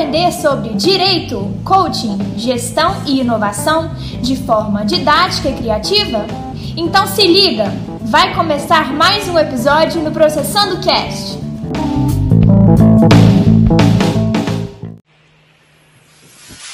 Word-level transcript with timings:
aprender 0.00 0.32
sobre 0.32 0.72
direito, 0.72 1.54
coaching, 1.62 2.16
gestão 2.38 3.04
e 3.06 3.20
inovação 3.20 3.94
de 4.22 4.34
forma 4.34 4.82
didática 4.82 5.50
e 5.50 5.54
criativa? 5.54 6.24
Então 6.74 7.06
se 7.06 7.26
liga, 7.26 7.64
vai 8.00 8.34
começar 8.34 8.94
mais 8.94 9.28
um 9.28 9.38
episódio 9.38 10.02
no 10.02 10.10
Processando 10.10 10.80
Cast. 10.82 11.38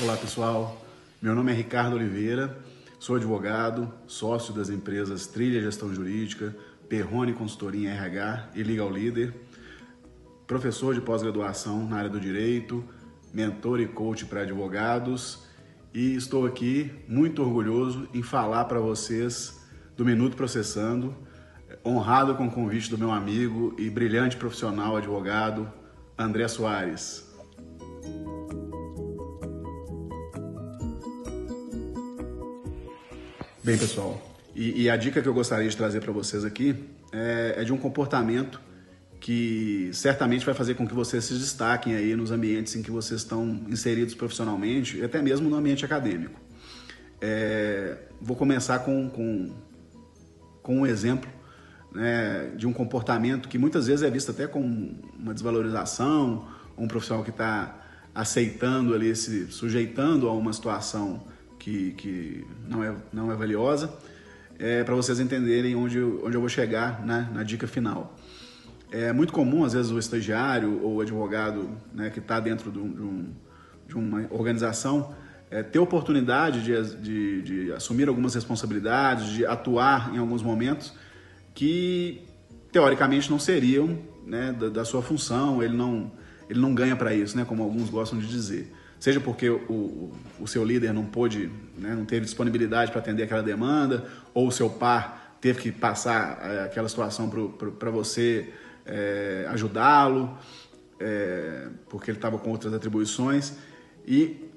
Olá 0.00 0.16
pessoal, 0.16 0.80
meu 1.20 1.34
nome 1.34 1.50
é 1.50 1.56
Ricardo 1.56 1.96
Oliveira, 1.96 2.56
sou 3.00 3.16
advogado, 3.16 3.92
sócio 4.06 4.54
das 4.54 4.70
empresas 4.70 5.26
Trilha 5.26 5.60
Gestão 5.60 5.92
Jurídica, 5.92 6.54
Perrone 6.88 7.32
Consultoria 7.32 7.90
RH 7.90 8.50
e 8.54 8.62
Legal 8.62 8.88
Líder, 8.88 9.34
professor 10.46 10.94
de 10.94 11.00
pós-graduação 11.00 11.84
na 11.84 11.96
área 11.96 12.08
do 12.08 12.20
direito, 12.20 12.84
mentor 13.32 13.80
e 13.80 13.86
coach 13.86 14.24
para 14.26 14.42
advogados 14.42 15.46
e 15.92 16.14
estou 16.14 16.46
aqui 16.46 16.90
muito 17.08 17.42
orgulhoso 17.42 18.08
em 18.12 18.22
falar 18.22 18.64
para 18.66 18.80
vocês 18.80 19.58
do 19.96 20.04
Minuto 20.04 20.36
Processando, 20.36 21.14
honrado 21.84 22.34
com 22.34 22.46
o 22.46 22.50
convite 22.50 22.90
do 22.90 22.98
meu 22.98 23.10
amigo 23.10 23.74
e 23.78 23.90
brilhante 23.90 24.36
profissional 24.36 24.96
advogado 24.96 25.70
André 26.16 26.46
Soares. 26.48 27.26
Bem, 33.62 33.76
pessoal, 33.76 34.20
e, 34.54 34.84
e, 34.84 34.90
a 34.90 34.96
dica 34.96 35.20
que 35.20 35.28
eu 35.28 35.34
gostaria 35.34 35.68
de 35.68 35.76
trazer 35.76 36.00
para 36.00 36.10
vocês 36.10 36.44
aqui 36.44 36.74
é, 37.12 37.56
é, 37.58 37.64
de 37.64 37.72
um 37.72 37.76
comportamento 37.76 38.60
que 39.20 39.90
certamente 39.92 40.46
vai 40.46 40.54
fazer 40.54 40.74
com 40.74 40.86
que 40.86 40.94
vocês 40.94 41.24
se 41.24 41.34
destaquem 41.34 41.94
aí 41.94 42.14
nos 42.14 42.30
ambientes 42.30 42.74
em 42.76 42.82
que 42.82 42.90
vocês 42.90 43.20
estão 43.20 43.60
inseridos 43.68 44.14
profissionalmente 44.14 44.98
e 44.98 45.04
até 45.04 45.20
mesmo 45.20 45.50
no 45.50 45.56
ambiente 45.56 45.84
acadêmico. 45.84 46.38
É, 47.20 47.98
vou 48.20 48.36
começar 48.36 48.78
com, 48.80 49.08
com, 49.10 49.52
com 50.62 50.80
um 50.80 50.86
exemplo 50.86 51.28
né, 51.92 52.52
de 52.56 52.66
um 52.66 52.72
comportamento 52.72 53.48
que 53.48 53.58
muitas 53.58 53.86
vezes 53.86 54.02
é 54.02 54.10
visto 54.10 54.30
até 54.30 54.46
como 54.46 54.96
uma 55.18 55.34
desvalorização, 55.34 56.46
um 56.76 56.86
profissional 56.86 57.24
que 57.24 57.30
está 57.30 57.74
aceitando 58.14 58.94
ali, 58.94 59.14
se 59.16 59.50
sujeitando 59.50 60.28
a 60.28 60.32
uma 60.32 60.52
situação 60.52 61.24
que, 61.58 61.92
que 61.92 62.46
não, 62.68 62.84
é, 62.84 62.94
não 63.12 63.32
é 63.32 63.36
valiosa, 63.36 63.92
é, 64.58 64.82
para 64.84 64.94
vocês 64.94 65.20
entenderem 65.20 65.74
onde, 65.74 66.00
onde 66.00 66.36
eu 66.36 66.40
vou 66.40 66.48
chegar 66.48 67.04
né, 67.04 67.28
na 67.32 67.42
dica 67.42 67.66
final. 67.66 68.16
É 68.90 69.12
muito 69.12 69.32
comum, 69.32 69.64
às 69.64 69.74
vezes, 69.74 69.90
o 69.90 69.98
estagiário 69.98 70.82
ou 70.82 70.96
o 70.96 71.00
advogado 71.00 71.70
né, 71.92 72.08
que 72.08 72.20
está 72.20 72.40
dentro 72.40 72.70
de, 72.70 72.78
um, 72.78 73.26
de, 73.86 73.94
uma 73.94 74.26
organização 74.30 75.14
é, 75.50 75.62
ter 75.62 75.78
oportunidade 75.78 76.62
de, 76.62 76.96
de, 76.96 77.42
de, 77.42 77.72
assumir 77.72 78.08
algumas 78.08 78.34
responsabilidades, 78.34 79.28
de 79.28 79.44
atuar 79.44 80.14
em 80.14 80.18
alguns 80.18 80.42
momentos 80.42 80.94
que, 81.54 82.22
teoricamente, 82.72 83.30
não 83.30 83.38
seriam 83.38 83.98
né, 84.26 84.52
da, 84.58 84.68
da, 84.70 84.84
sua 84.86 85.02
função, 85.02 85.62
ele 85.62 85.76
não, 85.76 86.10
ele 86.48 86.60
não 86.60 86.74
ganha 86.74 86.96
para 86.96 87.14
isso, 87.14 87.36
né, 87.36 87.44
como 87.44 87.62
alguns 87.62 87.90
gostam 87.90 88.18
de 88.18 88.26
dizer. 88.26 88.72
Seja 88.98 89.20
porque 89.20 89.50
o, 89.50 90.12
o 90.40 90.46
seu 90.46 90.64
líder 90.64 90.94
não 90.94 91.04
pôde, 91.04 91.50
né, 91.76 91.94
não 91.94 92.06
teve 92.06 92.24
disponibilidade 92.24 92.90
para 92.90 93.00
atender 93.00 93.24
aquela 93.24 93.42
demanda, 93.42 94.06
ou 94.32 94.48
o 94.48 94.52
seu 94.52 94.70
par 94.70 95.36
teve 95.40 95.60
que 95.60 95.72
passar 95.72 96.38
é, 96.42 96.64
aquela 96.64 96.88
situação 96.88 97.30
para 97.78 97.90
você 97.90 98.52
é, 98.88 99.46
ajudá-lo, 99.50 100.36
é, 100.98 101.68
porque 101.88 102.10
ele 102.10 102.18
estava 102.18 102.38
com 102.38 102.50
outras 102.50 102.72
atribuições. 102.72 103.52
E 104.06 104.50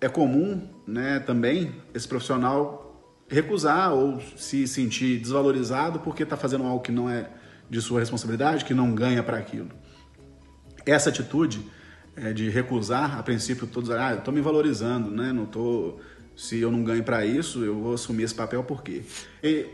é 0.00 0.08
comum 0.08 0.68
né, 0.86 1.18
também 1.18 1.74
esse 1.92 2.06
profissional 2.06 2.84
recusar 3.28 3.92
ou 3.92 4.20
se 4.36 4.66
sentir 4.66 5.18
desvalorizado 5.18 6.00
porque 6.00 6.22
está 6.22 6.36
fazendo 6.36 6.64
algo 6.64 6.80
que 6.80 6.92
não 6.92 7.10
é 7.10 7.28
de 7.68 7.80
sua 7.82 8.00
responsabilidade, 8.00 8.64
que 8.64 8.72
não 8.72 8.94
ganha 8.94 9.22
para 9.22 9.36
aquilo. 9.36 9.68
Essa 10.86 11.10
atitude 11.10 11.60
é, 12.16 12.32
de 12.32 12.48
recusar, 12.48 13.18
a 13.18 13.22
princípio 13.22 13.66
todos, 13.66 13.90
ah, 13.90 14.12
eu 14.12 14.18
estou 14.18 14.32
me 14.32 14.40
valorizando, 14.40 15.10
né? 15.10 15.32
Não 15.32 15.44
tô, 15.44 15.98
se 16.34 16.58
eu 16.58 16.72
não 16.72 16.82
ganho 16.82 17.04
para 17.04 17.26
isso, 17.26 17.62
eu 17.62 17.78
vou 17.78 17.94
assumir 17.94 18.22
esse 18.22 18.34
papel 18.34 18.64
por 18.64 18.82
quê? 18.82 19.02
E 19.42 19.66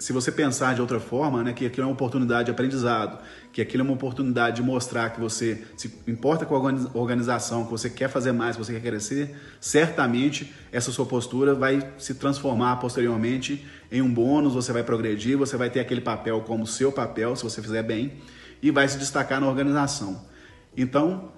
se 0.00 0.14
você 0.14 0.32
pensar 0.32 0.74
de 0.74 0.80
outra 0.80 0.98
forma, 0.98 1.44
né, 1.44 1.52
que 1.52 1.66
aquilo 1.66 1.82
é 1.82 1.86
uma 1.86 1.92
oportunidade 1.92 2.46
de 2.46 2.50
aprendizado, 2.50 3.18
que 3.52 3.60
aquilo 3.60 3.82
é 3.82 3.84
uma 3.84 3.92
oportunidade 3.92 4.56
de 4.56 4.62
mostrar 4.62 5.10
que 5.10 5.20
você 5.20 5.62
se 5.76 5.92
importa 6.08 6.46
com 6.46 6.56
a 6.56 6.98
organização, 6.98 7.66
que 7.66 7.70
você 7.70 7.90
quer 7.90 8.08
fazer 8.08 8.32
mais, 8.32 8.56
que 8.56 8.64
você 8.64 8.72
quer 8.72 8.80
crescer, 8.80 9.36
certamente 9.60 10.54
essa 10.72 10.90
sua 10.90 11.04
postura 11.04 11.54
vai 11.54 11.86
se 11.98 12.14
transformar 12.14 12.76
posteriormente 12.76 13.66
em 13.92 14.00
um 14.00 14.12
bônus, 14.12 14.54
você 14.54 14.72
vai 14.72 14.82
progredir, 14.82 15.36
você 15.36 15.58
vai 15.58 15.68
ter 15.68 15.80
aquele 15.80 16.00
papel 16.00 16.40
como 16.40 16.66
seu 16.66 16.90
papel, 16.90 17.36
se 17.36 17.42
você 17.42 17.60
fizer 17.60 17.82
bem, 17.82 18.14
e 18.62 18.70
vai 18.70 18.88
se 18.88 18.96
destacar 18.96 19.38
na 19.38 19.48
organização. 19.48 20.24
Então, 20.74 21.30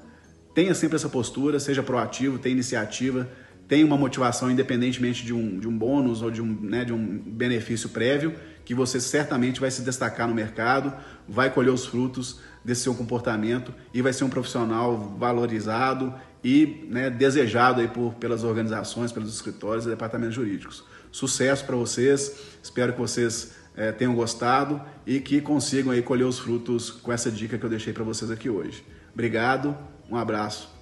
tenha 0.55 0.73
sempre 0.73 0.95
essa 0.95 1.09
postura, 1.09 1.59
seja 1.59 1.83
proativo, 1.83 2.39
tenha 2.39 2.53
iniciativa, 2.53 3.29
tenha 3.67 3.87
uma 3.87 3.97
motivação 3.97 4.51
independentemente 4.51 5.25
de 5.25 5.33
um, 5.33 5.59
de 5.59 5.67
um 5.67 5.77
bônus 5.77 6.21
ou 6.21 6.31
de 6.31 6.43
um, 6.43 6.61
né, 6.61 6.85
de 6.85 6.93
um 6.93 7.19
benefício 7.19 7.89
prévio, 7.89 8.35
que 8.65 8.75
você 8.75 9.01
certamente 9.01 9.61
vai 9.61 9.71
se 9.71 9.83
destacar 9.83 10.29
no 10.29 10.35
mercado, 10.35 10.93
vai 11.29 11.51
colher 11.51 11.71
os 11.71 11.87
frutos 11.87 12.41
desse 12.65 12.83
seu 12.83 12.95
comportamento 12.95 13.75
e 13.93 14.03
vai 14.03 14.13
ser 14.13 14.25
um 14.25 14.31
profissional 14.31 15.17
valorizado 15.19 16.15
e 16.45 16.87
né, 16.89 17.11
desejado 17.11 17.81
aí 17.81 17.89
por, 17.89 18.15
pelas 18.15 18.45
organizações, 18.45 19.13
pelos 19.13 19.33
escritórios 19.35 19.87
e 19.87 19.89
departamentos 19.89 20.35
jurídicos. 20.35 20.85
Sucesso 21.11 21.65
para 21.65 21.77
vocês, 21.77 22.35
espero 22.63 22.93
que 22.93 22.99
vocês 22.99 23.53
é, 23.77 23.93
tenham 23.93 24.15
gostado 24.15 24.81
e 25.07 25.21
que 25.21 25.41
consigam 25.41 25.93
aí 25.93 26.03
colher 26.03 26.25
os 26.25 26.39
frutos 26.39 26.91
com 26.91 27.13
essa 27.13 27.31
dica 27.31 27.59
que 27.59 27.65
eu 27.65 27.71
deixei 27.71 27.93
para 27.93 28.05
vocês 28.05 28.31
aqui 28.31 28.49
hoje. 28.49 28.85
Obrigado, 29.13 29.77
um 30.11 30.17
abraço. 30.17 30.82